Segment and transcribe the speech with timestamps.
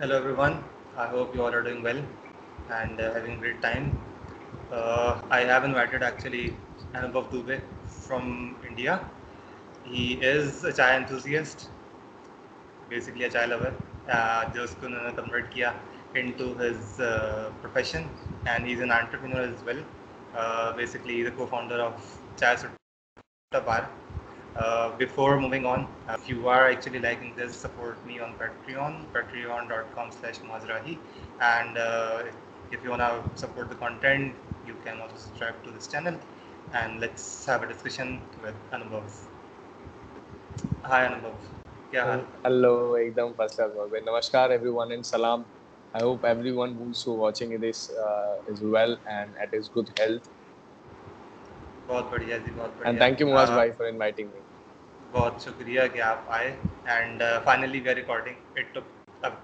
[0.00, 0.52] Hello everyone
[0.96, 2.00] I hope you are well
[2.68, 3.00] and
[3.40, 3.88] with time
[5.30, 5.64] I have
[8.62, 8.86] intended
[9.86, 11.66] he is a enthusiast
[12.88, 15.72] basically انہوں نے convert کیا
[16.14, 18.06] infusion
[18.44, 19.32] and as entrepreneur
[19.64, 19.82] well
[20.76, 21.80] basically a co founder
[23.52, 23.80] of
[24.98, 30.38] before moving on, if you are actually liking this, support me on Patreon, patreon.com slash
[30.40, 30.98] mazrahi.
[31.40, 32.22] And uh,
[32.72, 34.34] if you want to support the content,
[34.66, 36.18] you can also subscribe to this channel.
[36.72, 39.04] And let's have a discussion with Anubhav.
[40.82, 41.36] Hi, Anubhav.
[42.44, 43.58] Hello, ekdam first.
[43.58, 45.44] Namaskar, everyone, and salam.
[45.94, 50.28] I hope everyone who's watching this uh, is well and at his good health.
[51.88, 54.40] بہت بڑھیا جی بہت بڑھیا and thank you Moaz بھائی for inviting me
[55.12, 58.78] بہت شکریہ کہ آپ آئے and finally we recording it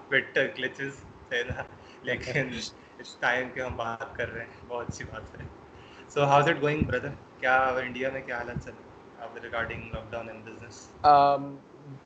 [0.09, 1.63] but glitches ہے نا
[2.01, 2.49] لیکن
[2.99, 5.45] اس ٹائم کے ہم بات کر رہے ہیں بہت اچھی بات ہے۔
[6.09, 10.27] So how's it going brother کیا انڈیا میں کیا حالت چل رہی ہے لاک ڈاؤن
[10.45, 10.87] بزنس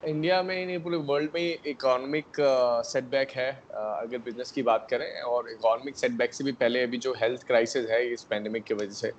[0.01, 2.39] انڈیا میں نہیں پورے ورلڈ میں اکانومک
[2.85, 6.51] سیٹ بیک ہے uh, اگر بزنس کی بات کریں اور اکانومک سیٹ بیک سے بھی
[6.51, 9.11] پہلے ابھی جو ہیلتھ کرائسز ہے اس پینڈیمک کی وجہ سے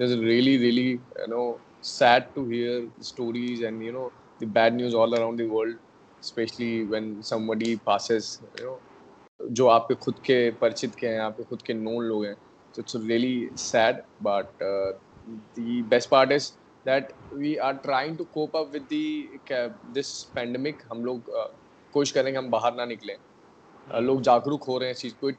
[0.00, 0.96] really really
[1.28, 1.40] no
[1.88, 2.74] sad to hear
[3.10, 4.06] stories and you know
[4.40, 5.76] the bad news all around the world
[6.22, 8.36] especially when somebody passes
[9.40, 12.34] جو آپ کے خود کے پرچت کے ہیں، آپ کے خود کے نون لوگ ہیں۔
[12.74, 14.62] تو it's really sad but
[15.56, 16.50] the best part is
[16.86, 19.06] that we are trying to cope up with the
[19.94, 21.46] this pandemic ہم لوگ uh,
[21.94, 23.16] کوشش کریں کہ ہم باہر نہ نکلیں۔
[23.94, 25.30] uh, لوگ جاگروک ہو رہے ہیں اس چیز کو۔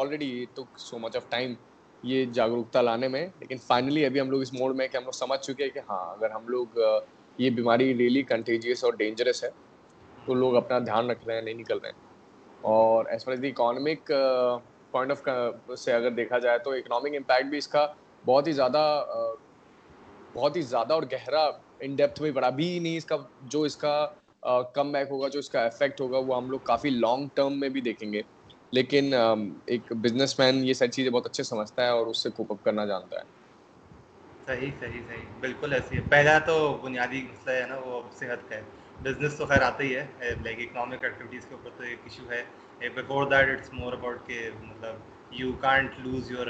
[0.00, 1.54] Already took so much of time
[2.04, 5.12] یہ جاگروکتا لانے میں، لیکن فائنلی ابھی ہم لوگ اس موڑ میں کہ ہم لوگ
[5.12, 6.78] سمجھ چکے ہیں کہ ہاں اگر ہم لوگ
[7.38, 9.48] یہ بیماری ریلی کنٹیجیس اور ڈینجرس ہے،
[10.26, 12.02] تو لوگ اپنا دھیان رکھ رہے ہیں، نہیں نکل رہے ہیں۔
[12.72, 14.10] اور as far as the economic
[14.92, 15.28] point of
[15.78, 17.86] سے اگر دیکھا جائے تو اکنامک امپیکٹ بھی اس کا
[18.24, 18.82] بہت ہی زیادہ
[20.34, 21.42] بہت ہی زیادہ اور گہرا
[21.80, 23.94] ان ڈیپتھ میں بڑا بھی نہیں اس کا، جو اس کا
[24.74, 27.68] کم بیک ہوگا، جو اس کا افیکٹ ہوگا، وہ ہم لوگ کافی لانگ ٹرم میں
[27.68, 28.22] بھی دیکھیں گے۔
[28.74, 29.14] لیکن
[29.66, 32.64] ایک بزنس مین یہ ساری چیزیں بہت اچھے سمجھتا ہے اور اس سے کوپ اپ
[32.64, 33.24] کرنا جانتا ہے۔
[34.46, 38.56] صحیح صحیح صحیح، بالکل ایسی ہے۔ پہلا تو بنیادی مسئلہ ہے نا، وہ صحت کا
[38.56, 38.62] ہے۔
[39.02, 40.06] بزنس تو خیر آتا ہی ہے۔
[40.44, 42.44] لائک اکنامک ایکٹیویٹیز کے اوپر تو ایک ایشو ہے۔
[42.94, 44.94] Before that it's more about کہ مطلب
[45.30, 46.46] you can't lose your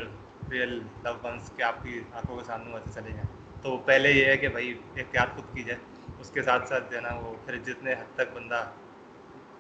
[0.51, 0.73] real
[1.05, 3.29] love ones کہ آپ کی آنکھوں کے سامنے ویسے چلے جائیں۔
[3.63, 5.79] تو پہلے یہ ہے کہ بھائی احتیاط خود کی جائے۔
[6.21, 8.65] اس کے ساتھ ساتھ جو ہے نا، وہ پھر جتنے حد تک بندہ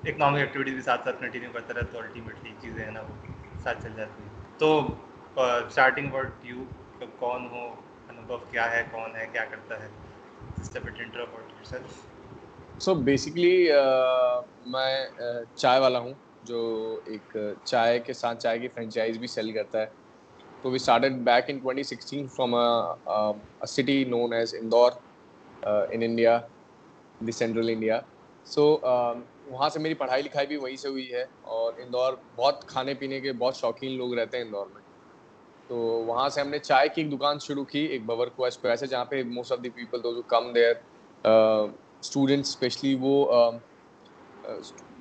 [0.04, 3.14] اکنامک ایکٹیویٹیز بھی ساتھ ساتھ کنٹینیو کرتا رہا تو الٹیمیٹلی چیزیں ہیں نا، وہ
[3.62, 4.28] ساتھ چل جاتی ہیں۔
[4.58, 4.68] تو
[5.36, 6.64] اسٹارٹنگ ورڈ یو
[7.18, 7.64] کون ہو،
[8.08, 9.88] انوبھو کیا ہے، کون ہے، کیا کرتا ہے؟
[12.80, 13.56] سو بیسکلی
[14.72, 14.94] میں
[15.56, 16.14] چائے والا ہوں،
[16.48, 16.60] جو
[17.06, 19.86] ایک چائے کے ساتھ چائے کی فرینچائز بھی سیل کرتا ہے۔
[20.62, 22.54] تو we started back in twenty sixteen from
[23.68, 24.92] city known as Indore
[25.62, 26.38] in India
[27.20, 28.00] the central India
[28.46, 28.64] so
[29.46, 31.22] وہاں سے میری پڑھائی لکھائی بھی وہیں سے ہوئی ہے
[31.54, 34.82] اور اندور بہت کھانے پینے کے بہت شوقین لوگ رہتے ہیں اندور میں۔
[35.70, 38.82] تو وہاں سے ہم نے چائے کی ایک دکان شروع کی، ایک بور کو ایسپریس
[38.82, 40.72] ہے جہاں پہ موسٹ آف دی پیپل جو کم دیر
[41.24, 43.24] اسٹوڈنٹس اسپیشلی وہ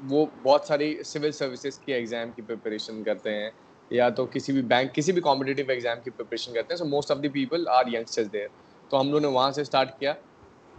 [0.10, 3.50] وہ بہت ساری سول سروسز کی ایگزام کی پریپریشن کرتے ہیں
[3.92, 7.12] یا تو کسی بھی بینک کسی بھی کمپٹیٹیو ایگزام کی پریپریشن کرتے ہیں۔ So most
[7.12, 8.48] of the people are youngsters there
[8.92, 10.14] تو ہم لوگوں نے وہاں سے اسٹارٹ کیا۔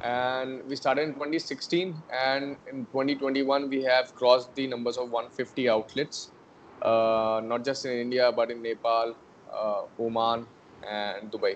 [0.00, 4.66] And we start in twenty sixteen and in twenty twenty one we have cross the
[4.66, 6.28] numbers of one fifty outlets
[7.44, 9.12] not just India but in Nepal
[9.47, 10.43] Oman
[10.82, 11.55] and Dubai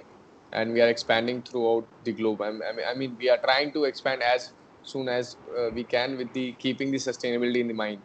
[0.52, 4.52] and we are expanding throughout the globe I mean we are trying to expand as
[4.82, 5.36] soon as
[5.74, 8.00] we can with the keeping the sustainability in the mind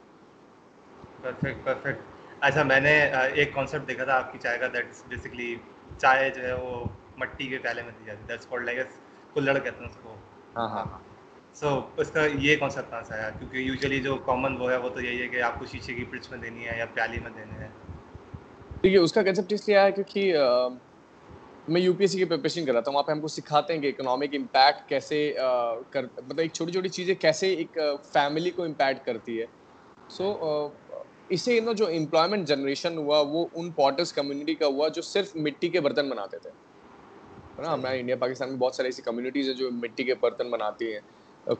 [1.22, 3.00] perfect perfect اچھا میں نے
[3.34, 5.56] ایک concept دیکھا تھا آپ کی چائے کا دیٹس بیسکلی
[5.98, 6.84] چائے جو ہے وہ
[7.18, 8.80] مٹی کے پیالے میں دی جاتی دیٹس کالڈ لائک
[9.36, 10.16] کلڑ کہتے ہیں اس کو۔
[10.56, 11.00] ہاں ہاں ہاں۔
[11.56, 14.90] سو اس کا یہ کانسیپٹ کہاں سے آیا کیونکہ یوزلی جو کامن وہ ہے وہ
[14.90, 17.32] تو یہی ہے کہ آپ کو شیشے کی پرچ میں دینی ہے یا پیالی میں
[17.32, 17.70] دینے ہیں۔
[18.84, 20.34] ہے اس کا کنسیپٹ اس لیے آیا کیونکہ
[21.68, 23.74] میں یو پی ایس سی کی پریپریشن کر رہا تھا۔ وہاں پہ ہم کو سکھاتے
[23.74, 25.20] ہیں کہ اکنامک امپیکٹ کیسے
[25.90, 27.78] کر مطلب ایک چھوٹی چھوٹی چیزیں کیسے ایک
[28.14, 29.46] فیملی کو امپیکٹ کرتی ہے۔
[30.09, 30.26] سو
[31.29, 35.70] اسے سے جو امپلائمنٹ جنریشن ہوا وہ ان پوٹرس کمیونٹی کا ہوا جو صرف مٹی
[35.70, 36.50] کے برتن بناتے تھے۔
[37.58, 40.94] نا ہمارے انڈیا پاکستان میں بہت ساری ایسی کمیونٹیز ہیں جو مٹی کے برتن بناتی
[40.94, 41.00] ہیں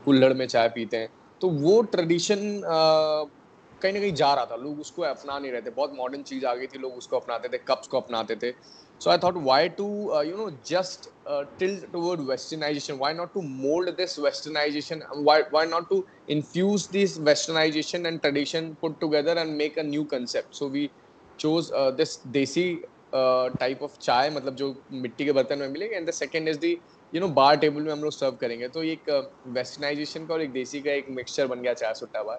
[0.06, 1.08] کلڑ میں چائے پیتے ہیں۔
[1.42, 2.40] تو وہ ٹریڈیشن
[3.82, 6.46] کہیں نہ کہیں جا رہا تھا۔ لوگ اس کو اپنا نہیں رہتے بہت ماڈرن چیز
[6.46, 8.52] آ گئی تھی، لوگ اس کو اپناتے تھے کپس کو اپناتے تھے۔
[9.02, 9.88] So I thought why to
[10.26, 11.08] you know just
[11.58, 16.02] tilt toward westernization why not to mould this westernization why not to
[16.36, 20.88] infuse this westernization and tradition put together and make a new concept so we
[21.40, 22.66] choose this desi
[23.60, 26.62] type of چائے مطلب جو مٹی کے برتن میں ملے گے and the second is
[26.62, 26.76] the
[27.14, 29.10] you know bar table میں ہم لوگ سرو کریں گے تو ایک
[29.46, 32.38] ویسٹرنائزیشن کا اور ایک دیسی کا ایک مکسچر بن گیا چائے سٹا بار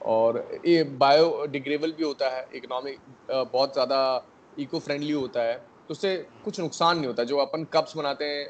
[0.00, 4.20] اور یہ بایو ڈیگریبل بھی ہوتا ہے اکنامک بہت زیادہ
[4.56, 8.28] ایکو فرینڈلی ہوتا ہے تو اس سے کچھ نقصان نہیں ہوتا جو اپن کپس بناتے
[8.28, 8.44] ہیں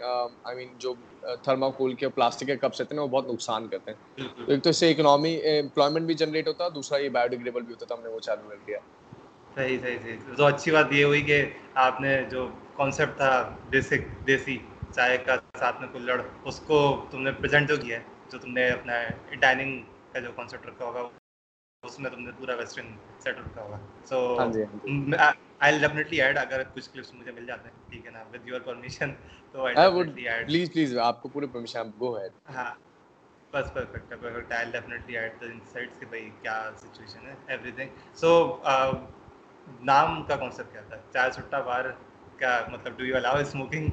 [0.44, 0.94] آئی مین جو
[1.42, 4.76] تھرماکول کے پلاسٹک کے کپس رہتے ہیں وہ بہت نقصان کرتے ہیں ایک تو اس
[4.76, 8.02] سے اکنامی امپلائمنٹ بھی جنریٹ ہوتا ہے دوسرا یہ بایو ڈیگریبل بھی ہوتا تھا ہم
[8.02, 8.78] نے وہ چالو کر دیا
[9.56, 11.44] صحیح صحیح صحیح۔ تو اچھی بات یہ ہوئی کہ
[11.80, 12.40] آپ نے جو
[12.76, 13.30] کانسیپٹ تھا
[13.70, 14.56] بیسک دیسی
[14.90, 16.78] چائے کا ساتھ میں کلڑ اس کو
[17.10, 18.94] تم نے پریزنٹ جو کیا ہے جو تم نے اپنا
[19.40, 19.80] ڈائننگ
[20.12, 21.08] کا جو کانسیپٹ رکھا ہوگا
[21.82, 22.86] اس میں تم نے پورا ویسٹرن
[23.20, 28.06] سیٹ رکھا ہوگا۔ سو آئی ڈیفینیٹلی ایڈ اگر کچھ کلپس مجھے مل جاتے ہیں ٹھیک
[28.06, 29.12] ہے نا ود یور پرمیشن
[29.52, 32.70] تو I definitely add please please آپ کو پورے پرمیشن گو ہے ہاں
[33.52, 37.70] بس پرفیکٹ ہے perfect I definitely add the insights کہ بھائی کیا سچویشن ہے ایوری
[37.72, 38.30] تھنگ سو
[39.84, 41.84] نام کا کانسیپٹ کیا تھا؟ چائے سٹا بار
[42.38, 43.88] کا مطلب do you allow smoking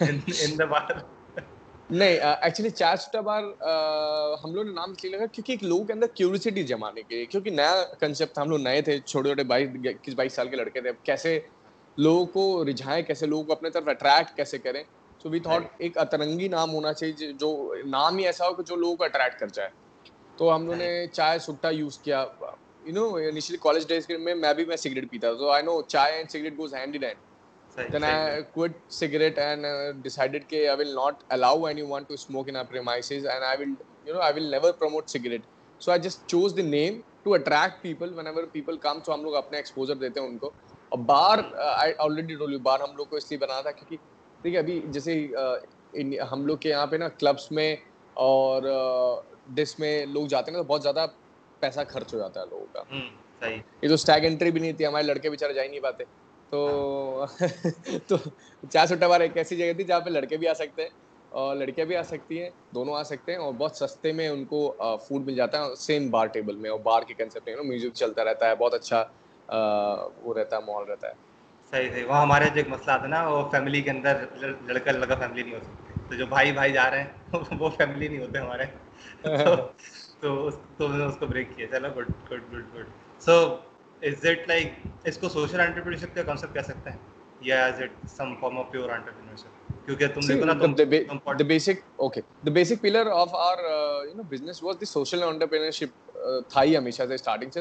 [0.00, 0.92] in the bar
[1.90, 3.42] نہیں ایکچولی چائے سٹا بار
[4.44, 7.14] ہم لوگ نے نام اس لیے لگا؟ کیونکہ ایک لوگوں کے اندر کیوریسٹی جمانے کے
[7.14, 10.48] لیے کیونکہ نیا کنسیپٹ تھا ہم لوگ نئے تھے چھوٹے چھوٹے بائیس اکیس بائیس سال
[10.48, 11.38] کے لڑکے تھے کیسے
[11.98, 14.82] لوگوں کو رجھائیں کیسے لوگوں کو اپنے طرف اٹریکٹ کیسے کریں؟
[15.22, 17.50] سو وی تھاٹ ایک اترنگی نام ہونا چاہیے جو
[17.86, 19.68] نام ہی ایسا ہو کہ جو لوگوں کو اٹریکٹ کر جائے۔
[20.36, 22.24] تو ہم لوگوں نے چائے سٹا یوز کیا۔
[22.86, 25.38] You know initially college days میں میں بھی میں سگریٹ پیتا تھا.
[25.38, 29.66] So I know chai and cigarette goes hand in hand then I cigarette and
[30.02, 33.74] decided کہ I will not allow anyone to smoke in and I will
[34.06, 35.42] you know I will never promote cigarette
[35.80, 39.34] so I just choose the name to attract people whenever people come so ہم لوگ
[39.34, 40.50] اپنے exposure دیتے ہیں ان کو
[40.88, 43.96] اور بار I already بار ہم لوگ کو اس لیے بنا تھا کیونکہ
[44.44, 45.26] دیکھیے ابھی جیسے
[46.32, 47.74] ہم لوگ کے یہاں پہ نا کلبس میں
[48.14, 48.62] اور
[49.46, 51.06] ڈس میں لوگ جاتے ہیں نا تو بہت زیادہ
[51.62, 52.82] پیسہ خرچ ہو جاتا ہے لوگوں کا۔
[53.82, 56.04] یہ تو اسٹیگ انٹری بھی نہیں تھی ہمارے لڑکے بیچارے جا ہی نہیں پاتے۔
[56.52, 56.60] تو
[58.08, 58.16] تو
[58.70, 60.88] چار سو ٹوار ایک ایسی جگہ تھی جہاں پہ لڑکے بھی آ سکتے ہیں
[61.32, 64.44] اور لڑکیاں بھی آ سکتی ہیں دونوں آ سکتے ہیں اور بہت سستے میں ان
[64.44, 64.58] کو
[65.08, 68.24] فوڈ مل جاتا ہے سیم بار ٹیبل میں اور بار کے کنسیپٹ میں میوزک چلتا
[68.24, 69.04] رہتا ہے بہت اچھا
[70.16, 71.14] وہ رہتا ہے ماحول رہتا ہے۔
[71.72, 74.24] صحیح صحیح۔ وہاں ہمارے جو ایک مسئلہ آتا ہے نا وہ فیملی کے اندر
[74.62, 75.78] لڑکا لڑکا فیملی نہیں ہو سکتی
[76.10, 78.64] تو جو بھائی بھائی جا رہے ہیں وہ فیملی نہیں ہوتے ہمارے۔
[80.22, 81.66] تو اس تو نے اس کو بریک کیا.
[81.70, 82.88] چلا good good good good
[83.22, 83.34] so
[84.02, 84.72] is it like
[85.04, 86.96] اس کو سوشل انٹرپرینرشپ کا کانسیپٹ کہہ سکتے ہیں?
[87.40, 90.74] یا is it some form of pure entrepreneurship کیونکہ تم دیکھو نا تم
[91.38, 93.64] the basic okay the basic pillar of our
[94.06, 97.60] you know business was the social entrepreneurship تھا ہی ہمیشہ سے سٹارٹنگ سے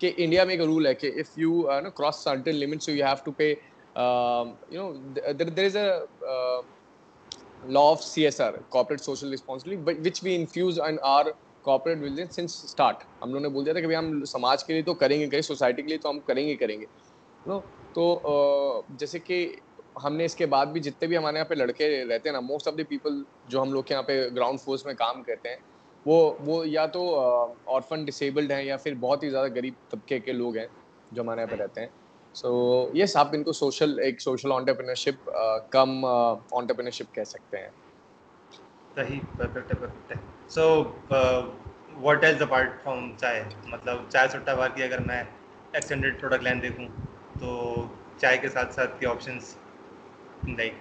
[0.00, 3.24] کہ انڈیا میں ایک رول ہے کہ if you know cross certain limits you have
[3.24, 3.48] to pay
[4.70, 4.92] you know
[5.32, 5.88] there there is a
[7.72, 11.26] law of C S R corporate social responsibility which we infuse on our
[11.64, 14.72] corporate religion since start ہم لوگوں نے بول دیا تھا کہ بھائی ہم سماج کے
[14.72, 16.86] لیے تو کریں گے، کریں سوسائٹی کے لیے تو ہم کریں گے کریں گے۔
[17.46, 17.60] نو
[17.94, 19.46] تو جیسے کہ
[20.04, 22.40] ہم نے اس کے بعد بھی جتنے بھی ہمارے یہاں پہ لڑکے رہتے ہیں نا
[22.40, 25.48] موسٹ آف دی پیپل جو ہم لوگ کے یہاں پہ گراؤنڈ فورس میں کام کرتے
[25.48, 25.56] ہیں،
[26.06, 26.16] وہ
[26.46, 27.02] وہ یا تو
[27.74, 30.66] آرفن ڈسیبلڈ ہیں یا پھر بہت ہی زیادہ غریب طبقے کے لوگ ہیں
[31.10, 31.88] جو ہمارے یہاں پہ رہتے ہیں۔
[32.34, 32.50] سو
[32.94, 35.30] یس آپ ان کو سوشل ایک سوشل آنٹرپرینرشپ
[35.70, 37.68] کم آنٹرپرینرشپ کہہ سکتے ہیں۔
[38.96, 40.16] صحیح پرفیکٹ ہے پرفیکٹ ہے
[40.50, 40.64] so
[42.00, 43.42] what is apart from chai?
[43.66, 45.22] مطلب چائے سٹا بار کی اگر میں
[45.72, 46.86] ایکسٹینڈیڈ پروڈکٹ لائن دیکھوں
[47.40, 47.50] تو
[48.18, 49.54] چائے کے ساتھ ساتھ کے options
[50.48, 50.74] like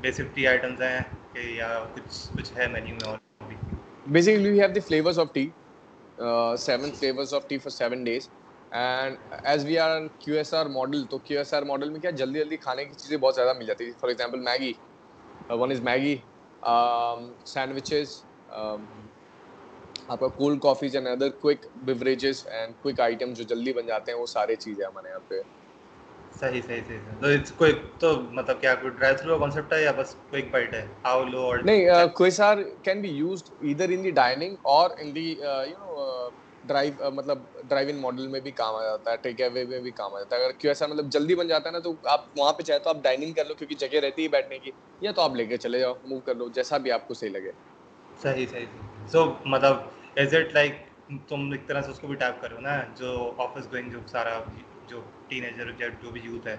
[0.00, 1.00] basic tea items ہیں
[1.32, 2.06] کہ یا کچھ
[2.36, 3.18] کچھ ہے مینیو میں اور
[3.48, 3.56] بھی۔
[4.06, 5.48] Basically we have the flavours of tea
[6.58, 8.28] seven flavours of tea for seven days
[8.72, 12.10] and as we are Q S R model تو کیو ایس آر ماڈل میں کیا
[12.12, 14.72] جلدی جلدی کھانے کی چیزیں بہت زیادہ مل جاتی ہیں۔ For example Maggi
[15.50, 16.16] one is Maggi
[16.62, 18.10] Um, sandwiches
[18.48, 18.80] um,
[20.08, 24.12] آپ کا cool coffees and other quick beverages and quick item جو جلدی بن جاتے
[24.12, 25.40] ہیں وہ سارے چیزیں ہمارے یہاں پہ۔
[26.40, 30.14] صحیح صحیح صحیح تو کوئی تو مطلب کیا کوئی ڈرائی تھرو کانسیپٹ ہے یا بس
[30.30, 34.56] کوئک بائٹ ہے؟ ہاؤ لو اور نہیں کوئسار can be used either in the dining
[34.72, 36.28] اور in the you know
[36.70, 39.80] drive uh, مطلب ڈرائیو ان ماڈل میں بھی کام آ جاتا ہے ٹیک اوے میں
[39.80, 41.78] بھی کام آ جاتا ہے۔ اگر کیو ایس آر مطلب جلدی بن جاتا ہے نا
[41.78, 44.58] تو آپ وہاں پہ چاہے تو آپ ڈائننگ کر لو، کیونکہ جگہ رہتی ہے بیٹھنے
[44.58, 47.14] کی، یا تو آپ لے کے چلے جاؤ موو کر لو، جیسا بھی آپ کو
[47.14, 47.52] صحیح لگے۔
[48.22, 48.66] صحیح صحیح۔
[49.12, 49.76] سو مطلب
[50.14, 50.72] ایز اٹ لائک
[51.28, 54.38] تم ایک طرح سے اس کو بھی ٹائپ کرو نا، جو آفس گوئنگ جو سارا
[54.90, 55.70] جو ٹین ایجر
[56.00, 56.56] جو بھی یوتھ ہے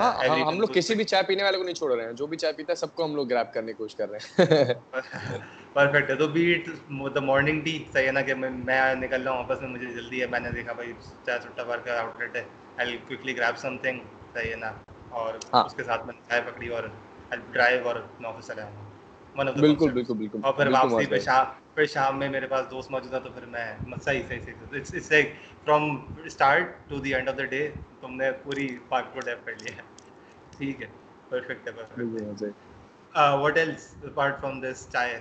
[0.00, 2.36] ہاں، ہم لوگ کسی بھی چائے پینے والے کو نہیں چھوڑ رہے ہیں۔ جو بھی
[2.36, 4.74] چائے پیتا ہے سب کو ہم لوگ گراب کرنے کی کوشش کر رہے ہیں۔
[5.74, 6.68] پرفیکٹ ہے۔ تو be it
[7.14, 8.50] the morning tea صحیح ہے نا کہ میں
[8.94, 10.92] نکل رہا ہوں آپس میں مجھے جلدی ہے۔ میں نے دیکھا بھائی
[11.26, 12.42] چائے سٹا بار کا آؤٹ لیٹ ہے۔
[12.76, 14.00] آئی کوئکلی گریب سم تھنگ
[14.34, 14.72] صحیح ہے نا۔
[15.10, 16.84] اور ہاں۔ اس کے ساتھ میں چائے پکڑی اور
[17.52, 18.89] ڈرائیو اور آفس چلا ہوں
[19.34, 21.44] بالکل بالکل بالکل اور پھر واپسی پہ۔ شام
[21.74, 23.64] پھر شام میں میرے پاس دوست موجود ہے تو پھر میں
[23.98, 25.32] صحیح صحیح صحیح it's like
[25.64, 25.84] from
[26.24, 27.68] start to the end of the day
[28.00, 29.82] تم نے پوری پارک کو ڈیپ کر لیا۔ ہے
[30.58, 30.86] ٹھیک ہے
[31.28, 32.50] پرفیکٹ ہے بھائی۔
[33.34, 35.18] What else apart from this chai?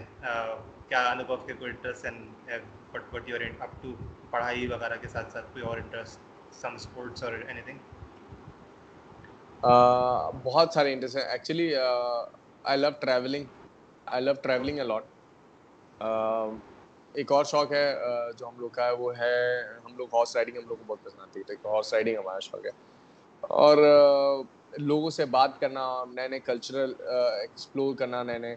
[0.88, 2.62] کیا انوبھو کے کوئی interest and
[2.94, 3.94] what what your up to
[4.30, 6.20] پڑھائی وغیرہ کے ساتھ ساتھ کوئی اور انٹرسٹ
[6.54, 7.78] سم اسپورٹس اور اینی تھنگ
[10.44, 13.46] بہت سارے انٹرسٹ ہیں۔ Actually I love travelling
[14.12, 15.04] I love travelling a lot
[17.16, 17.94] ایک اور شوق ہے
[18.38, 19.36] جو ہم لوگ کا ہے، وہ ہے
[19.86, 22.40] ہم لوگ ہارس رائڈنگ ہم لوگ کو بہت پسند آتی ہے۔ تو ہارس رائڈنگ ہمارا
[22.40, 22.72] شوق ہے۔
[23.42, 23.78] اور
[24.78, 26.94] لوگوں سے بات کرنا، نئے نئے کلچرل
[27.40, 28.56] ایکسپلور کرنا، نئے نئے،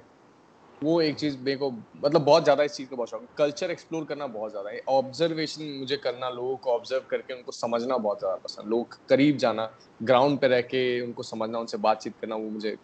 [0.82, 3.68] وہ ایک چیز میرے کو مطلب بہت زیادہ اس چیز کا بہت شوق ہے۔ کلچر
[3.68, 7.52] ایکسپلور کرنا بہت زیادہ ہے۔ آبزرویشن مجھے کرنا، لوگوں کو آبزرو کر کے ان کو
[7.52, 9.66] سمجھنا بہت زیادہ پسند۔ لوگ قریب جانا
[10.08, 12.74] گراؤنڈ پہ رہ کے ان کو سمجھنا، ان سے بات چیت کرنا، وہ مجھے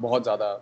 [0.00, 0.58] بہت زیادہ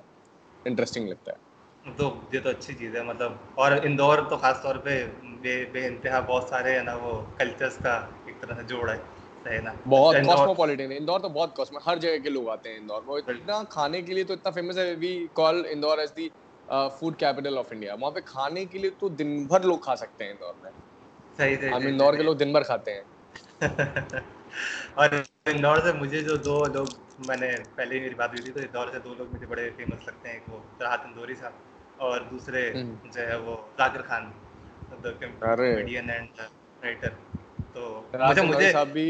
[0.64, 1.45] انٹرسٹنگ لگتا ہے۔
[1.86, 4.94] تو یہ تو اچھی چیز ہے مطلب اور اندور تو خاص طور پہ
[5.40, 8.96] بے بے انتہا بہت سارے ہے نا وہ کلچرس کا ایک طرح سے جوڑ ہے
[9.88, 13.18] بہت کاسموپولیٹن ہے اندور تو بہت کاسمو ہر جگہ کے لوگ آتے ہیں اندور وہ
[13.18, 16.28] اتنا کھانے کے لیے تو اتنا فیمس ہے we call Indore as the
[16.92, 20.24] food capital of India وہاں پہ کھانے کے لیے تو دن بھر لوگ کھا سکتے
[20.24, 20.70] ہیں اندور میں۔
[21.38, 23.02] صحیح صحیح ہم اندور کے۔ لوگ دن بھر کھاتے ہیں۔
[24.94, 25.08] اور
[25.46, 26.86] اندور سے مجھے جو دو لوگ
[27.26, 29.70] میں نے پہلے ہی میری بات ہوئی تھی تو اندور سے دو لوگ مجھے بڑے
[29.76, 31.52] فیمس لگتے ہیں ایک وہ راحت اندوری صاحب۔
[31.98, 32.70] اور دوسرے۔
[33.04, 34.30] جو ہے وہ ذاکر خان
[35.42, 36.40] ارے۔ کامیڈین اینڈ
[36.82, 37.08] رائٹر
[37.72, 37.82] تو
[38.14, 39.06] راحت مجھے اندوری مجھے صاحب بھی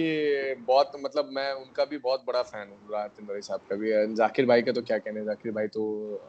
[0.67, 3.93] بہت مطلب میں ان کا بھی بہت بڑا فین ہوں راحت اندوری صاحب کا بھی۔
[4.17, 5.83] ذاکر بھائی کا تو کیا کہنے ذاکر بھائی تو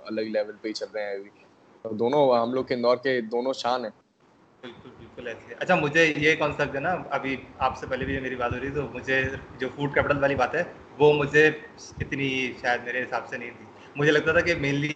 [0.05, 1.29] الگ لیول پہ ہی چل رہے ہیں ابھی۔
[1.85, 3.91] دونوں ہم لوگ کے اندور کے دونوں شان ہیں۔
[4.63, 8.35] بالکل بالکل ایسے۔ اچھا مجھے یہ کانسیپٹ ہے نا ابھی آپ سے پہلے بھی میری
[8.35, 9.21] بات ہو رہی تو مجھے
[9.57, 10.63] جو فوڈ کیپٹل والی بات ہے
[10.99, 11.45] وہ مجھے
[11.99, 12.29] اتنی
[12.61, 14.91] شاید میرے حساب سے نہیں تھی۔ مجھے لگتا تھا کہ مینلی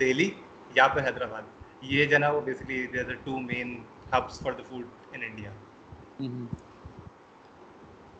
[0.00, 0.30] دہلی
[0.76, 1.42] یا پھر حیدرآباد.
[1.82, 3.76] یہ جو ہے نا وہ basically there two main
[4.12, 5.50] hubs for the food in India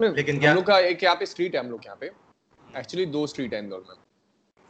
[0.01, 2.09] لیکن ہم لوگ کا ایک یہاں پہ اسٹریٹ ہے ہم لوگ یہاں پہ
[2.61, 3.97] ایکچولی دو اسٹریٹ ہے اندور میں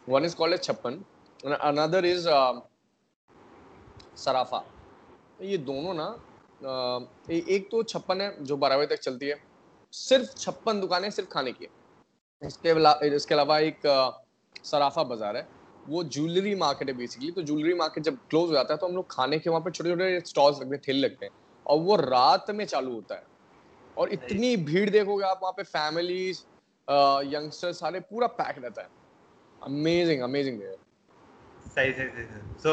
[0.08, 1.00] ون از کالڈ چھپن
[1.60, 2.28] اندر از
[4.14, 4.60] سرافا
[5.40, 6.08] یہ دونوں نا
[7.28, 9.34] ایک تو چھپن ہے جو بارہ بجے تک چلتی ہے
[9.92, 12.72] صرف چھپن دکانیں صرف کھانے کی ہے اس کے
[13.08, 13.86] اس کے علاوہ ایک
[14.62, 15.42] سرافا بازار ہے
[15.86, 18.94] وہ جولری مارکیٹ ہے بیسکلی تو جولری مارکیٹ جب کلوز ہو جاتا ہے تو ہم
[18.94, 21.32] لوگ کھانے کے وہاں پہ چھوٹے چھوٹے اسٹالس لگتے ہیں ٹھیلے لگتے ہیں۔
[21.66, 23.28] اور وہ رات میں چالو ہوتا ہے۔
[23.96, 26.44] اور اتنی بھیڑ دیکھو گے آپ وہاں پہ فیملیز
[27.28, 28.88] یگسٹر سارے پورا پیک رہتا ہے۔
[29.62, 30.60] امیزنگ امیزنگ
[31.66, 32.26] صحیح صحیح صحیح
[32.58, 32.72] سو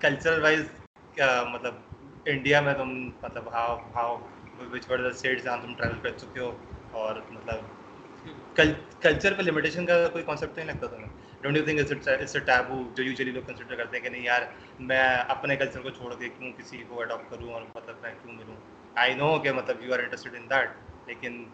[0.00, 0.64] کلچرل وائز
[1.52, 1.74] مطلب
[2.26, 2.88] انڈیا میں تم
[3.22, 4.16] مطلب how how
[4.72, 6.50] which were the states جہاں تم ٹریول کر چکے ہو؟
[6.92, 7.58] اور مطلب
[9.00, 11.08] کلچر پہ لمیٹیشن کا کوئی کانسیپٹ نہیں لگتا تمہیں؟
[11.42, 14.42] Don't you think it's a taboo جو یوزلی لوگ کنسیڈر کرتے ہیں کہ نہیں یار
[14.78, 18.34] میں اپنے کلچر کو چھوڑ کے کیوں کسی کو اڈاپٹ کروں اور مطلب میں کیوں
[18.34, 18.56] ملوں
[18.96, 20.70] آئی نو کہ مطلب you are interested in that
[21.06, 21.44] لیکن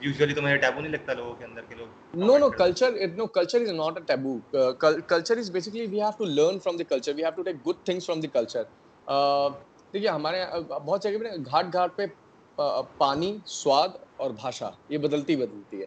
[0.00, 3.98] یوزلی تو مجھے ٹیبو نہیں لگتا لوگوں کے اندر کے لوگ no, culture is not
[3.98, 4.42] a taboo.
[4.54, 7.14] Uh, cul- culture is basically we have to learn from the culture.
[7.14, 8.66] We have to take good things from the culture.
[9.06, 9.48] Uh,
[9.94, 12.06] دیکھیے ہمارے بہت جگہ پہ گھاٹ گھاٹ پہ
[12.98, 15.86] پانی سواد اور بھاشا یہ بدلتی بدلتی ہے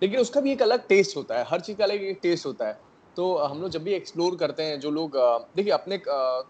[0.00, 2.46] لیکن اس کا بھی ایک الگ ٹیسٹ ہوتا ہے، ہر چیز کا الگ ایک ٹیسٹ
[2.46, 2.72] ہوتا ہے۔
[3.16, 5.16] تو ہم لوگ جب بھی ایکسپلور کرتے ہیں، جو لوگ،
[5.56, 5.96] دیکھیے اپنے،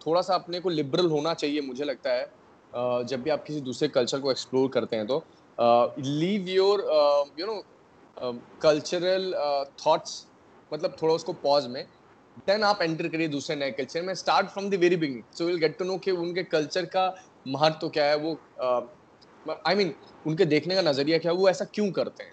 [0.00, 2.24] تھوڑا سا اپنے کو لبرل ہونا چاہیے مجھے لگتا ہے۔
[3.08, 5.20] جب بھی آپ کسی دوسرے کلچر کو ایکسپلور کرتے ہیں تو
[5.96, 6.78] leave your
[7.38, 9.32] you know cultural
[9.76, 10.24] thoughts
[10.70, 11.82] مطلب تھوڑا اس کو پاز میں۔
[12.46, 15.62] دین آپ انٹر کریے دوسرے نئے کلچر میں۔ Start from the very beginning so will
[15.62, 17.10] get to know کہ ان کے کلچر کا
[17.46, 18.34] مہتو کیا ہے۔ وہ
[19.64, 19.92] آئی مین
[20.24, 22.32] ان کے دیکھنے کا نظریہ کیا ہے۔ وہ ایسا کیوں کرتے ہیں؟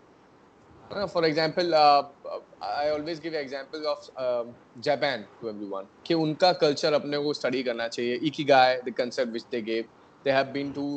[0.91, 4.09] For example I always give example of
[4.83, 8.79] Japan to everyone one کہ ان کا کلچر اپنے کو اسٹڈی کرنا چاہیے ایک guy
[8.85, 9.83] the concert which they give
[10.25, 10.87] they have been to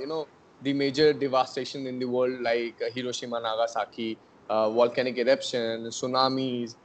[0.00, 0.22] you know
[0.64, 4.14] the major devastation in the world like Hiroshima Nagasaki
[4.50, 6.76] volcanic eruption tsunamis.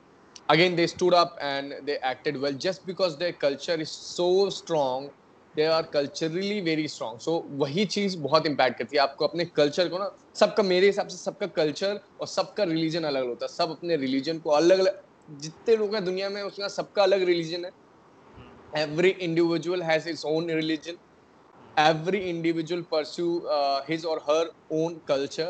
[0.50, 5.10] Again they stood up and they acted well just because their culture is so strong
[5.58, 7.18] they are culturally very strong.
[7.20, 10.64] So وہی چیز بہت impact کرتی ہے آپ کو اپنے culture کو نا سب کا
[10.64, 13.72] میرے حساب سے سب کا کلچر اور سب کا ریلیجن الگ الگ ہوتا ہے سب
[13.72, 17.24] اپنے ریلیجن کو الگ الگ جتنے لوگ ہیں دنیا میں اس کا سب کا الگ
[17.26, 17.70] ریلیجن ہے
[18.74, 20.96] every individual has his own religion
[21.76, 23.28] every individual pursue
[23.90, 25.50] his or her own culture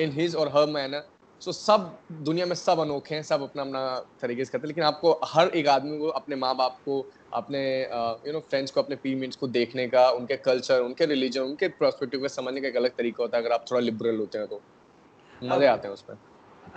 [0.00, 1.00] in his or her manner
[1.42, 1.78] so سب
[2.26, 5.18] دنیا میں سب انوکھے ہیں سب اپنا اپنا طریقے سے کرتے ہیں لیکن آپ کو
[5.34, 7.02] ہر ایک آدمی کو اپنے ماں باپ کو
[7.34, 7.60] اپنے
[8.24, 11.40] یو نو فرینڈس کو اپنے پیمنٹس کو دیکھنے کا ان کے کلچر ان کے ریلیجن
[11.42, 14.18] ان کے پرسپیکٹیو کو سمجھنے کا ایک الگ طریقہ ہوتا ہے۔ اگر آپ تھوڑا لبرل
[14.18, 14.58] ہوتے ہیں تو۔
[15.42, 16.16] مزے آتے ہیں اس میں۔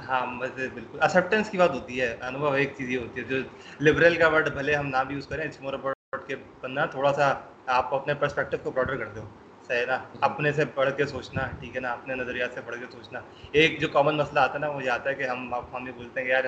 [0.08, 3.38] ہاں مزے بالکل۔ اسپٹینس کی بات ہوتی ہے۔ انوبھو ایک چیز یہ ہوتی ہے جو
[3.82, 7.14] لبرل کا ورڈ بھلے ہم نہ بھی یوز کریں اٹس مور اباؤٹ کے بننا تھوڑا
[7.14, 7.34] سا
[7.68, 9.22] آپ اپنے پرسپیکٹو کو براڈر کر دو۔
[9.68, 12.86] صحیح نا؟ اپنے سے پڑھ کے سوچنا ٹھیک ہے نا؟ اپنے نظریات سے پڑھ کے
[12.92, 13.20] سوچنا۔
[13.52, 15.92] ایک جو کامن مسئلہ آتا ہے نا وہ یہ آتا ہے کہ ہم ہم یہ
[15.92, 16.44] بولتے ہیں کہ یار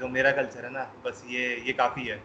[0.00, 2.18] جو میرا کلچر ہے نا بس یہ یہ کافی ہے۔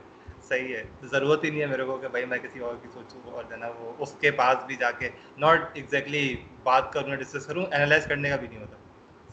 [0.50, 3.32] صحیح ہے ضرورت ہی نہیں ہے میرے کو کہ بھائی میں کسی اور کی سوچوں
[3.32, 7.16] اور جو ہے نا وہ اس کے پاس بھی جا کے ناٹ ایگزیکٹلی بات کروں
[7.16, 8.76] ڈسکس کروں انالائز کرنے کا بھی نہیں ہوتا۔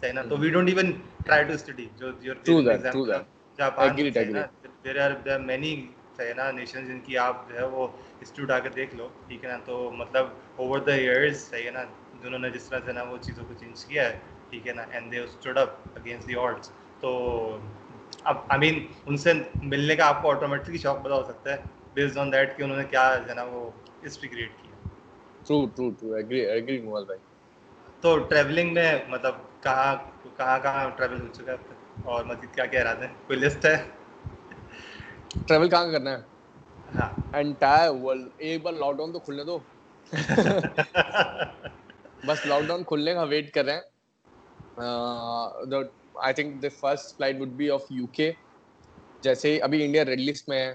[0.01, 0.93] صحیح نا؟ تو we don't even
[1.25, 2.11] try to study جو
[3.59, 3.97] جاپان
[5.47, 9.09] مینی صحیح نا نیشن جن کی آپ جو ہے وہ انسٹیٹیوٹ آ کے دیکھ لو
[9.29, 11.83] ٹھیک ہے نا؟ تو مطلب اوور دا ایئرس صحیح ہے نا
[12.23, 14.19] جنہوں نے جس طرح سے نا وہ چیزوں کو چینج کیا ہے
[14.51, 17.11] ٹھیک ہے نا؟ And they stood up against the arts تو
[18.25, 19.33] اب آئی مین ان سے
[19.65, 21.57] ملنے کا آپ کو آٹومیٹکلی شوق پتا ہو سکتا ہے
[21.95, 23.71] بیسڈ آن دیٹ کہ انہوں نے کیا جو ہے نا وہ
[24.03, 24.73] ہسٹری کریٹ کیا۔
[25.47, 27.21] True true true agree agree mobile بھائی
[28.03, 29.95] تو ٹریولنگ میں مطلب کہاں
[30.37, 33.77] کہاں کہاں ٹریول ہو چکا ہے؟ اور مزید کیا کیا ارادے ہیں کوئی لسٹ ہے؟
[35.47, 36.23] ٹریول کہاں کرنا ہے؟
[36.95, 39.57] ہاں۔ انٹائر ورلڈ ایک بار لاک ڈاؤن تو کھلنے دو۔
[42.23, 43.83] بس لاک ڈاؤن کھلنے کا ویٹ کر رہے ہیں۔
[46.15, 48.31] I think the first flight would be of UK
[49.23, 50.73] جیسے ابھی انڈیا ریڈ لسٹ میں ہے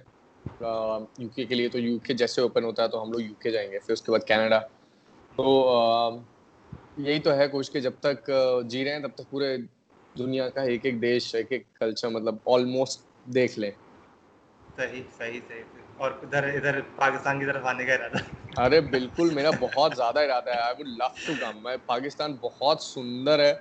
[1.17, 3.35] یو کے کے لیے تو یو کے جیسے اوپن ہوتا ہے تو ہم لوگ یو
[3.35, 4.59] کے جائیں گے پھر اس کے بعد کینیڈا
[5.37, 5.45] تو
[6.97, 8.29] یہی تو ہے کوشش کہ جب تک
[8.69, 9.55] جی رہے ہیں تب تک پورے
[10.15, 13.05] دنیا کا ایک ایک دیش ایک ایک کلچر مطلب آلموسٹ
[13.35, 13.71] دیکھ لیں
[14.77, 15.63] صحیح صحیح صحیح
[15.97, 18.17] اور ادھر ادھر پاکستان کی طرف آنے کا ارادہ
[18.57, 22.81] ارے بالکل میرا بہت زیادہ ارادہ ہے I would love to come میں پاکستان بہت
[22.83, 23.53] سندر ہے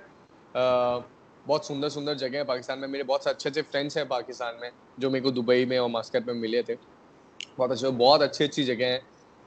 [1.45, 4.59] بہت سندر سندر جگہ ہیں پاکستان میں میرے بہت سے اچھے اچھے فرینڈس ہیں پاکستان
[4.59, 6.75] میں جو میرے کو دبئی میں اور ماسکٹ میں ملے تھے۔
[7.57, 8.99] بہت اچھے بہت اچھی اچھی جگہ ہیں۔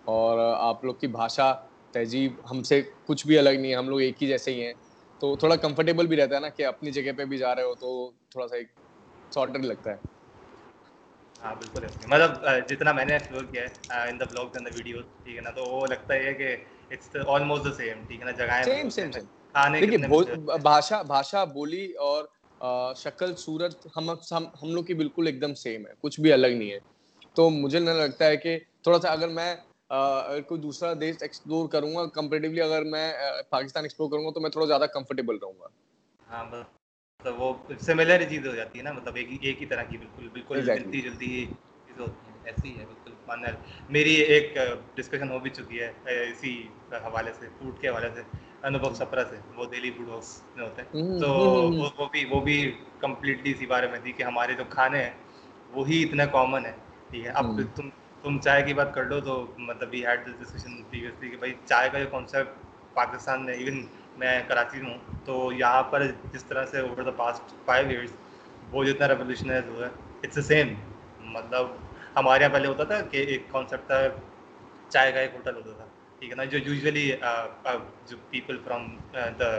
[0.07, 1.53] اور آپ لوگ کی بھاشا
[1.95, 4.73] تہذیب ہم سے کچھ بھی الگ نہیں ہے ہم لوگ ایک ہی جیسے ہی ہیں۔
[5.21, 7.75] تو تھوڑا کمفرٹیبل بھی رہتا ہے نا کہ اپنی جگہ پہ بھی جا رہے ہو
[7.77, 7.91] تو
[8.31, 8.69] تھوڑا سا ایک
[9.33, 9.97] سارٹر لگتا ہے۔
[11.41, 12.33] ہاں بالکل۔ مطلب
[12.69, 13.69] جتنا میں نے ایکسپلور کیا ہے
[14.09, 16.57] in the blogs and the videos ٹھیک ہے نا؟ تو وہ لگتا ہے کہ
[16.91, 19.27] اٹس آلموسٹ دا سیم ٹھیک ہے نا؟ جگہیں سیم سیم
[19.81, 19.99] دیکھیے
[20.63, 22.25] بھاشا بھاشا بولی اور
[22.97, 26.71] شکل صورت ہم ہم لوگ کی بالکل ایک دم سیم ہے کچھ بھی الگ نہیں
[26.73, 26.79] ہے۔
[27.37, 29.55] تو مجھے نہ لگتا ہے کہ تھوڑا سا اگر میں
[30.49, 33.07] کوئی دوسرا دیش ایکسپلور کروں گا کمپیریٹیولی اگر میں
[33.51, 35.67] پاکستان ایکسپلور کروں گا تو میں تھوڑا زیادہ کمفرٹیبل رہوں گا۔
[36.27, 36.45] ہاں
[37.25, 37.49] تو وہ
[37.81, 41.31] سملر چیز ہو جاتی ہے نا مطلب ایک ہی طرح کی بالکل بالکل چیز ہوتی
[41.35, 41.47] ہیں
[42.45, 43.49] ایسی ہے بالکل۔ ماننا
[43.89, 44.57] میری ایک
[44.95, 45.91] ڈسکشن ہو بھی چکی ہے
[46.23, 46.53] اسی
[47.05, 48.23] حوالے سے فوڈ کے حوالے سے
[48.63, 50.89] انوبھو سپرا سے وہ دہلی فوڈ ہاؤس میں ہوتے ہیں۔
[51.21, 51.29] تو
[51.97, 52.57] وہ بھی وہ بھی
[52.99, 55.11] کمپلیٹلی اسی بارے میں تھی کہ ہمارے جو کھانے ہیں
[55.73, 56.73] وہی اتنا کامن ہے
[57.11, 57.89] ٹھیک ہے اب تم
[58.25, 61.55] تم چائے کی بات کر لو تو مطلب we had this discussion previously کہ بھائی
[61.65, 62.61] چائے کا جو کانسیپٹ
[62.95, 63.85] پاکستان میں ایون
[64.17, 68.11] میں کراچی میں ہوں۔ تو یہاں پر جس طرح سے over the past five years
[68.73, 69.91] وہ جتنا ریولیوشنائز ہوا ہے
[70.23, 70.75] اٹس اے سیم
[71.33, 71.67] مطلب
[72.17, 74.01] ہمارے یہاں پہلے ہوتا تھا کہ ایک کانسیپٹ تھا،
[74.89, 75.85] چائے کا ایک ہوٹل ہوتا تھا،
[76.19, 77.11] ٹھیک ہے نا؟ جو یوزلی
[78.07, 78.87] جو people from
[79.39, 79.51] the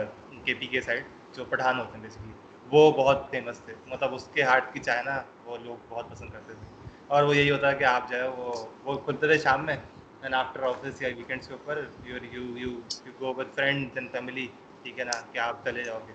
[0.44, 2.32] K P K side جو پٹھان ہوتے ہیں بیسکلی
[2.70, 6.30] وہ بہت فیمس تھے۔ مطلب اس کے ہارٹ کی چائے نا، وہ لوگ بہت پسند
[6.30, 8.52] کرتے تھے۔ اور وہ یہی ہوتا ہے کہ آپ جو ہے، وہ
[8.84, 9.76] وہ کھلتے تھے شام میں
[10.22, 12.70] اینڈ آفٹر آفس یا ویکینڈس کے اوپر you you you
[13.06, 14.46] you go with friend and family
[14.82, 16.12] ٹھیک ہے نا؟ کہ آپ چلے جاؤ گے۔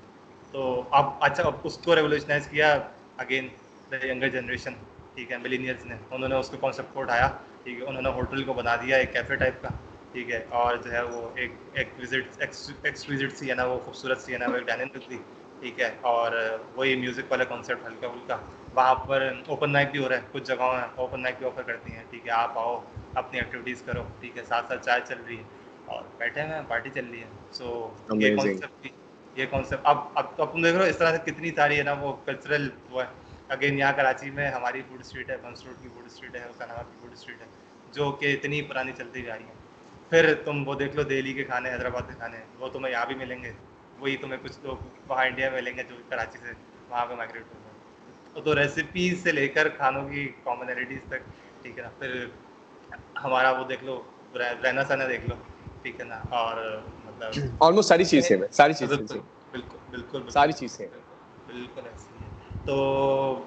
[0.51, 2.77] تو اب اچھا اب اس کو ریولیوشنائز کیا
[3.17, 3.47] اگین
[3.91, 4.73] دا ینگر جنریشن
[5.15, 7.27] ٹھیک ہے ملینئرس نے۔ انہوں نے اس کو کانسیپٹ کو اٹھایا
[7.63, 9.69] ٹھیک ہے انہوں نے ہوٹل کو بنا دیا ایک کیفے ٹائپ کا
[10.11, 12.69] ٹھیک ہے۔ اور جو ہے وہ ایک ایک وزٹ ایکس
[13.09, 15.17] وزٹ سی ہے نا وہ خوبصورت سی ہے نا وہ ایک ڈائننگ تھی
[15.61, 16.31] ٹھیک ہے۔ اور
[16.75, 18.37] وہی میوزک والا کانسیپٹ ہلکا پھلکا۔
[18.75, 21.63] وہاں پر اوپن نائٹ بھی ہو رہا ہے کچھ جگہوں میں اوپن نائٹ بھی آفر
[21.63, 22.79] کرتی ہیں ٹھیک ہے۔ آپ آؤ
[23.15, 25.43] اپنی ایکٹیویٹیز کرو ٹھیک ہے۔ ساتھ ساتھ چائے چل رہی ہے۔
[25.87, 27.67] اور بیٹھے ہیں پارٹی چل رہی ہے۔ سو
[28.15, 28.87] یہ کانسیپٹ
[29.35, 31.83] یہ کانسیپٹ اب اب اب تم دیکھ رہے ہو اس طرح سے کتنی ساری ہے
[31.83, 33.07] نا وہ کلچرل وہ ہے۔
[33.49, 36.71] اگین یہاں کراچی میں ہماری فوڈ اسٹریٹ ہے بنس روڈ کی فوڈ اسٹریٹ ہے حسین
[36.71, 37.45] آباد کی فوڈ اسٹریٹ ہے
[37.93, 39.57] جو کہ اتنی پرانی چلتی جا رہی ہیں۔
[40.09, 43.15] پھر تم وہ دیکھ لو دہلی کے کھانے حیدرآباد کے کھانے وہ تمہیں یہاں بھی
[43.15, 43.51] ملیں گے۔
[43.99, 46.53] وہی تمہیں کچھ لوگ وہاں انڈیا میں ملیں گے جو کراچی سے
[46.89, 51.21] وہاں پہ مائگریٹ ہو گئے۔ تو ریسیپیز سے لے کر کھانوں کی کامنالٹیز تک
[51.63, 52.25] ٹھیک ہے نا؟ پھر
[53.23, 54.01] ہمارا وہ دیکھ لو
[54.35, 55.35] رہنا سہنا دیکھ لو
[55.81, 56.57] ٹھیک ہے نا؟ اور
[57.05, 58.97] مطلب آلموسٹ ساری چیزیں ساری چیزیں
[59.51, 60.87] بالکل بالکل ساری چیزیں
[61.47, 62.18] بالکل ایسی۔
[62.65, 63.45] تو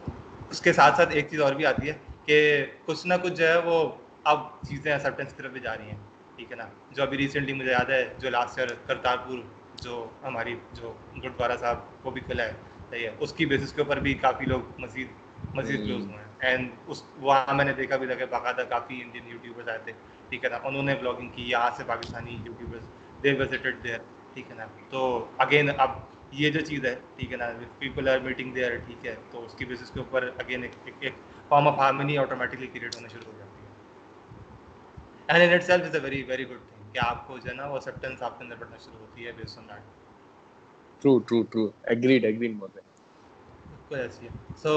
[0.51, 1.92] اس کے ساتھ ساتھ ایک چیز اور بھی آتی ہے
[2.25, 2.38] کہ
[2.85, 3.88] کچھ نہ کچھ جو ہے وہ
[4.25, 5.98] اب چیزیں ایکسیپٹینس کی طرف بھی جا رہی ہیں
[6.37, 9.38] ٹھیک ہے نا؟ جو ابھی ریسنٹلی مجھے یاد ہے جو لاسٹ ایئر کرتارپور
[9.77, 12.53] جو ہماری جو گرودوارا صاحب وہ بھی کھلا ہے
[12.90, 15.09] صحیح ہے؟ اس کی بیسس کے اوپر بھی کافی لوگ مزید
[15.55, 19.01] مزید کلوز ہوئے ہیں۔ اینڈ اس وہاں میں نے دیکھا بھی تھا کہ باقاعدہ کافی
[19.03, 19.92] انڈین یوٹیوبرز آئے تھے
[20.29, 22.83] ٹھیک ہے نا؟ انہوں نے بلاگنگ کی یہاں سے Pakistani YouTubers
[23.22, 23.98] they visited there
[24.35, 25.90] ٹھیک ہے نا؟ تو اگین اب
[26.33, 27.47] یہ جو چیز ہے ٹھیک ہے نا
[27.79, 30.64] پیپل آر میٹنگ دیئر ٹھیک ہے تو اس کی بیسس کے اوپر اگین
[31.01, 31.12] ایک
[31.49, 33.71] form of harmony automatically create ہونا شروع ہو جاتی ہے۔
[35.29, 37.66] And in itself is a very very good thing کہ آپ کو جو ہے نا
[37.66, 39.90] وہ ایکسیپٹنس آپ کے اندر بڑھنا شروع ہوتی ہے based on that
[41.03, 42.81] true true true agreed agreed بولتے
[43.88, 44.73] کوئی ایسی ہے۔ سو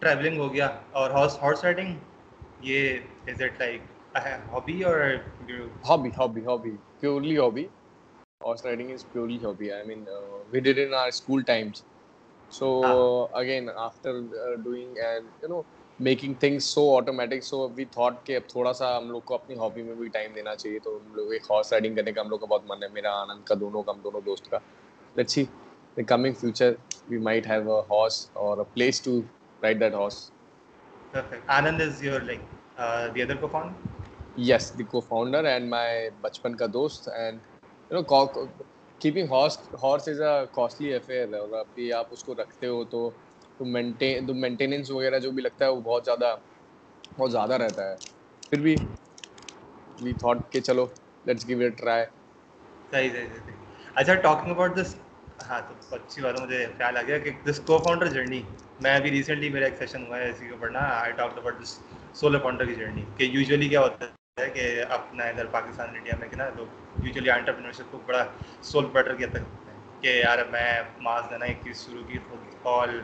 [0.00, 1.94] ٹریولنگ ہو گیا اور ہارس ہارس رائڈنگ
[2.62, 3.82] یہ از اٹ لائک
[4.48, 5.00] ہابی اور
[5.84, 7.64] hobby hobby hobby purely hobby
[8.40, 9.72] horse riding is purely hobby.
[9.72, 11.82] I mean uh, we did in our school times.
[12.52, 13.38] So ah.
[13.38, 15.62] again after uh, doing and you know
[15.98, 19.56] making things so automatic so we thought کہ اب تھوڑا سا ہم لوگ کو اپنی
[19.58, 22.28] hobby میں بھی ٹائم دینا چاہیے تو ہم لوگ ایک ہارس رائڈنگ کرنے کا ہم
[22.30, 24.58] لوگ کا بہت من ہے میرا آنند کا دونوں کا ہم دونوں دوست کا
[25.16, 25.44] let's see
[25.96, 26.44] horse
[27.90, 28.30] horse
[35.46, 37.38] is my بچپن کا دوست and
[37.90, 38.02] you know
[39.00, 43.00] keeping horse horse is a costly affair اور ابھی آپ اس کو رکھتے ہو تو
[44.36, 46.34] مینٹیننس وغیرہ جو بھی لگتا ہے وہ بہت زیادہ
[47.18, 47.96] بہت زیادہ رہتا ہے
[48.52, 48.74] پھر بھی
[49.98, 50.86] وی تھاٹ کہ چلو
[51.24, 52.04] لیٹس گیو اٹ ٹرائی
[52.92, 53.54] صحیح صحیح صحیح
[53.94, 54.94] اچھا ٹاکنگ اباؤٹ دس
[55.48, 58.42] ہاں تو اچھی بات ہے مجھے خیال آ گیا کہ دس کو فاؤنڈر جرنی
[58.80, 61.62] میں ابھی ریسنٹلی میرا ایک سیشن ہوا ہے اسی کے اوپر نا I talk about
[61.62, 61.78] this
[62.14, 66.14] solar founder کی جرنی کہ یوزلی کیا ہوتا ہے ہے کہ اپنا ادھر پاکستان انڈیا
[66.20, 68.24] میں کہ نا لوگ یوزلی انٹرپرینرشپ کو بڑا
[68.62, 72.18] سول بیٹر کیا تک کہ یار میں ماس دینا ایک چیز شروع کی
[72.64, 73.00] آل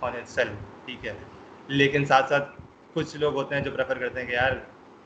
[0.00, 1.12] آن اٹ سیلف ٹھیک ہے۔
[1.68, 2.48] لیکن ساتھ ساتھ
[2.94, 4.52] کچھ لوگ ہوتے ہیں جو پریفر کرتے ہیں کہ یار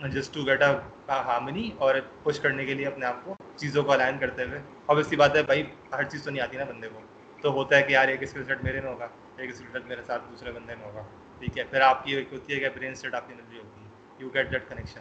[0.08, 0.72] just to get a
[1.08, 4.98] harmony اور پش کرنے کے لیے اپنے آپ کو چیزوں کو الائن کرتے ہوئے۔ اب
[4.98, 7.00] اس کی بات ہے بھائی ہر چیز تو نہیں آتی نا بندے کو۔
[7.42, 10.02] تو ہوتا ہے کہ یار ایک اسکل سیٹ میرے میں ہوگا، ایک اسکل سیٹ میرے
[10.06, 11.02] ساتھ دوسرے بندے میں ہوگا،
[11.38, 13.80] ٹھیک ہے۔ پھر آپ کی ہوتی ہے کہ برین سیٹ آپ کی مل رہی ہوتی
[13.80, 15.00] ہے۔ You get that connection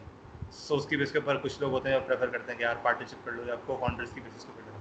[0.53, 2.63] so اس کی بیس کے اوپر کچھ لوگ ہوتے ہیں جو پریفر کرتے ہیں کہ
[2.63, 4.79] یار پارٹنرشپ کر لو یا کو فاؤنڈرس کی بیسس کو کر لو۔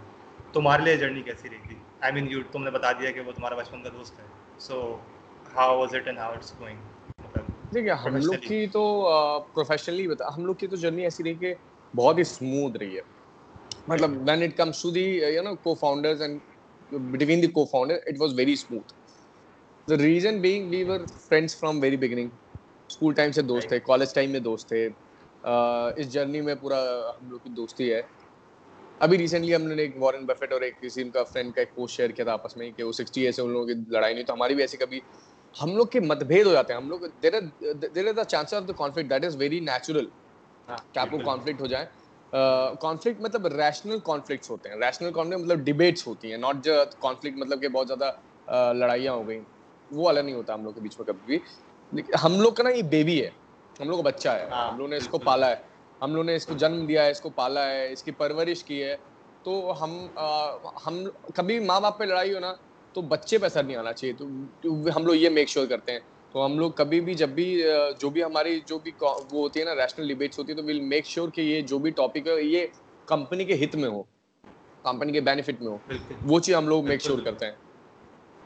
[0.52, 3.32] تمہارے لیے جرنی کیسی رہی تھی؟ آئی مین یو تم نے بتا دیا کہ وہ
[3.32, 4.24] تمہارا بچپن کا دوست ہے۔
[4.58, 4.96] So
[5.56, 6.78] how was it and how it's going
[7.74, 8.82] دیکھیے ہم لوگ کی تو
[9.54, 11.54] پروفیشنلی بتا ہم لوگ کی تو جرنی ایسی رہی کہ
[11.94, 13.00] بہت ہی اسموتھ رہی ہے۔
[13.88, 15.04] مطلب when it comes to the
[15.34, 16.40] you know cofounders and
[16.92, 18.92] between the cofounder it was very smooth
[19.88, 22.28] the reason being we were friends from very beginning
[22.90, 24.88] school time سے دوست تھے کالج ٹائم میں دوست تھے۔
[25.44, 26.78] اس جرنی میں پورا
[27.08, 28.00] ہم لوگ کی دوستی ہے۔
[29.00, 31.74] ابھی ریسنٹلی ہم نے ایک وارن بفیٹ اور ایک کسی ان کا فرینڈ کا ایک
[31.74, 34.24] پوسٹ شیئر کیا تھا آپس میں کہ وہ سکسٹی ایسے ان لوگوں کی لڑائی نہیں
[34.24, 35.00] تو ہماری بھی ایسی کبھی
[35.54, 37.32] ہم لوگ کے مت بھید ہو جاتے ہیں۔ ہم لوگ there
[37.94, 40.06] there is the chance of the conflict that is very natural
[40.92, 41.86] کہ آپ کو کانفلکٹ ہو جائے۔
[42.80, 47.36] کانفلکٹ مطلب ریشنل کانفلکٹس ہوتے ہیں۔ ریشنل کانفلکٹ مطلب ڈبیٹس ہوتی ہیں۔ ناٹ جو کانفلکٹ
[47.36, 48.12] مطلب کہ بہت زیادہ
[48.72, 49.40] لڑائیاں ہو گئیں۔
[49.90, 51.38] وہ والا نہیں ہوتا ہم لوگ کے بیچ میں کبھی بھی۔
[52.24, 53.30] ہم لوگ کا نا یہ بیبی ہے۔
[53.80, 55.56] ہم لوگ بچہ ہے۔ ہم لوگ نے اس کو پالا ہے۔
[56.00, 58.64] ہم لوگ نے اس کو جنم دیا ہے اس کو پالا ہے اس کی پرورش
[58.64, 58.96] کی ہے۔
[59.44, 59.92] تو ہم
[60.86, 61.02] ہم
[61.34, 62.52] کبھی ماں باپ پہ لڑائی ہو نا
[62.96, 64.26] تو بچے پہ اثر نہیں آنا چاہیے۔ تو
[64.96, 66.00] ہم لوگ یہ میک شیور کرتے ہیں۔
[66.34, 67.46] تو ہم لوگ کبھی بھی جب بھی
[68.00, 70.80] جو بھی ہماری جو بھی وہ ہوتی ہے نا نیشنل ڈبیٹس ہوتی ہے تو ول
[70.82, 72.66] میک شیور کہ یہ جو بھی ٹاپک ہے یہ
[73.08, 74.02] کمپنی کے ہت میں ہو۔
[74.84, 75.78] کمپنی کے بینیفٹ میں ہو۔
[76.24, 77.52] وہ چیز ہم لوگ میک شیور کرتے ہیں۔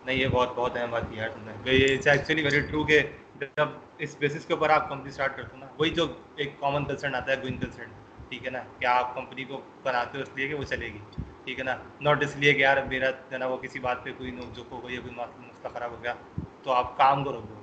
[0.06, 3.00] نہیں یہ بہت بہت اہم بات کی ہے تم نے۔ یہ ایکچولی ویری ٹرو کہ
[3.40, 6.84] جب اس بیسس کے اوپر آپ کمپنی اسٹارٹ کرتے ہو نا وہی جو ایک کامن
[6.84, 7.90] کنسرن آتا ہے گوئنگ کنسرن
[8.28, 10.98] ٹھیک ہے نا؟ کہ آپ کمپنی کو بناتے ہو اس لیے کہ وہ چلے گی
[11.44, 14.12] ٹھیک ہے نا؟ ناٹ اس لیے کہ یار میرا جو نا وہ کسی بات پہ
[14.18, 16.14] کوئی نوک جھوک ہو گئی یا کوئی مسئلہ خراب ہو گیا
[16.62, 17.54] تو آپ کام کو روک دو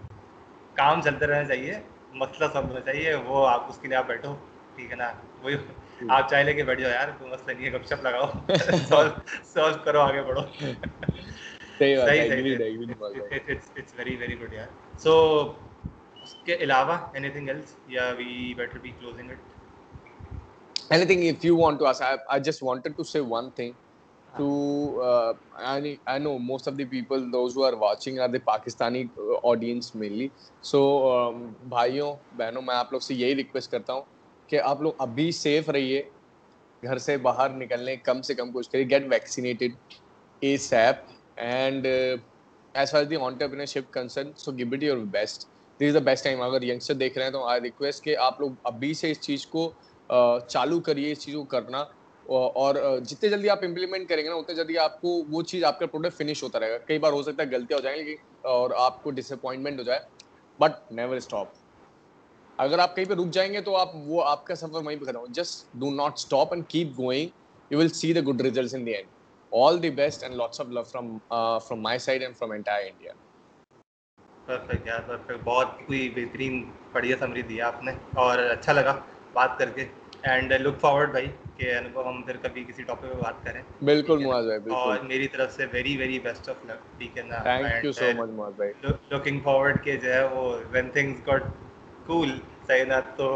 [0.75, 1.79] کام چلتے رہنا چاہیے
[2.13, 4.35] مسئلہ سب ہونا چاہیے وہ آپ اس کے لیے آپ بیٹھو
[4.75, 5.55] ٹھیک ہے نا؟ وہی
[6.09, 8.27] آپ چاہے لے کے بیٹھ جاؤ یار کوئی مسئلہ نہیں ہے گپ شپ لگاؤ
[9.43, 10.41] سالو کرو آگے بڑھو۔
[13.97, 14.67] ویری ویری گڈ یار
[15.03, 15.13] سو
[16.23, 19.51] اس کے علاوہ اینی تھنگ ایلس یا we better be closing it
[20.89, 22.01] anything if you want to ask.
[22.01, 23.75] I, I just wanted to say one thing
[24.33, 28.39] to uh, I, I know most of the people those who are watching are the
[28.41, 29.09] pakistani
[29.43, 30.31] audience mainly.
[30.61, 34.01] So um, بھائیوں بہنوں میں آپ لوگ سے یہی request کرتا ہوں
[34.49, 36.01] کہ آپ لوگ ابھی سیف رہیے
[36.83, 39.75] گھر سے باہر نکلنے کم سے کم کوشش کریے get vaccinated
[40.57, 41.87] ASAP and
[42.75, 45.47] as far the entrepreneurship concern so give it your best
[45.79, 48.41] this is the best time اگر ینگسٹر دیکھ رہے ہیں تو آئی ریکویسٹ کہ آپ
[48.41, 49.71] لوگ ابھی سے اس چیز کو
[50.47, 51.83] چالو کریے اس چیز کو کرنا
[52.25, 55.79] اور جتنے جلدی آپ امپلیمنٹ کریں گے نا اتنے جلدی آپ کو وہ چیز آپ
[55.79, 58.15] کا پروڈکٹ فنش ہوتا رہے گا کئی بار ہو سکتا ہے غلطیاں ہو جائیں گی
[58.41, 59.99] اور آپ کو ڈس اپوائنٹمنٹ ہو جائے
[60.59, 61.47] بٹ نیور اسٹاپ
[62.57, 65.05] اگر آپ کہیں پہ رک جائیں گے تو آپ وہ آپ کا سفر وہیں پہ
[65.05, 67.29] کریں just do not stop and keep going
[67.71, 69.07] you will see the good results in the end
[69.53, 71.17] all the best and lots of love from
[71.59, 73.11] from my side and from entire India
[74.45, 76.63] perfect یار بہت کوئی بہترین
[76.93, 78.95] بڑھیا summary دیا آپ نے اور اچھا لگا
[79.33, 79.85] بات کر کے
[80.23, 84.45] اینڈ لک فارورڈ بھائی کہ ہم پھر کبھی کسی ٹاپک پہ بات کریں بالکل معاذ
[84.45, 87.91] بھائی اور میری طرف سے very very best of luck ٹھیک ہے نا thank you
[87.91, 88.71] so much Maaz بھائی
[89.09, 91.43] لوکنگ فارورڈ کہ جو ہے وہ وین تھنگس گاٹ
[92.05, 92.37] کول
[92.67, 93.29] صحیح نا تو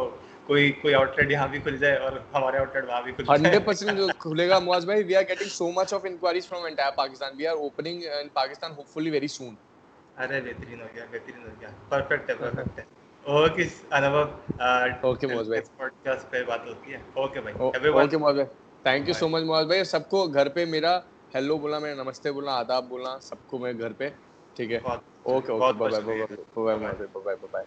[0.47, 3.25] کوئی کوئی آؤٹ لیٹ یہاں بھی کھل جائے اور ہمارے آؤٹ لیٹ وہاں بھی کھل
[3.25, 6.47] جائے۔ ہنڈریڈ پرسینٹ جو کھلے گا معاذ بھائی we are getting so much of enquiries
[6.47, 9.55] from entire Pakistan we are opening in Pakistan hopefully very soon
[10.17, 12.83] ارے بہترین ہو گیا بہترین ہو گیا۔ پرفیکٹ ہے پرفیکٹ ہے۔
[13.25, 14.23] اوکے انوبھو
[15.03, 17.55] اوکے معاذ بھائی۔ پوڈکاسٹ پہ بات ہوتی ہے۔ اوکے بھائی
[17.91, 18.47] اوکے معاذ بھائی۔
[18.86, 20.93] Thank you so much Maaz بھائی۔ سب کو گھر پہ میرا
[21.33, 24.10] ہیلو بولا میں نمستے بولنا آداب بولنا سب کو میں گھر پہ۔
[24.55, 24.79] ٹھیک ہے۔
[25.25, 26.17] Okay okay bye bye bye
[27.15, 27.65] bye bye bye